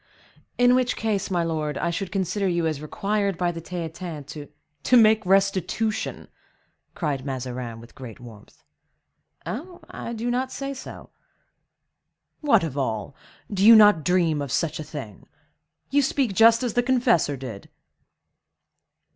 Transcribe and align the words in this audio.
"In 0.57 0.73
which 0.73 0.95
case, 0.95 1.29
my 1.29 1.43
lord, 1.43 1.77
I 1.77 1.91
should 1.91 2.11
consider 2.11 2.47
you 2.47 2.65
as 2.65 2.81
required 2.81 3.37
by 3.37 3.51
the 3.51 3.61
Theatin 3.61 4.23
to—" 4.23 4.49
"To 4.81 4.97
make 4.97 5.23
restitution!" 5.27 6.27
cried 6.95 7.23
Mazarin, 7.23 7.79
with 7.79 7.93
great 7.93 8.19
warmth. 8.19 8.63
"Eh! 9.45 9.61
I 9.91 10.13
do 10.13 10.31
not 10.31 10.51
say 10.51 10.75
no." 10.87 11.11
"What, 12.39 12.63
of 12.63 12.75
all! 12.79 13.15
You 13.47 13.55
do 13.57 13.75
not 13.75 14.03
dream 14.03 14.41
of 14.41 14.51
such 14.51 14.79
a 14.79 14.83
thing! 14.83 15.27
You 15.91 16.01
speak 16.01 16.33
just 16.33 16.63
as 16.63 16.73
the 16.73 16.81
confessor 16.81 17.37
did." 17.37 17.69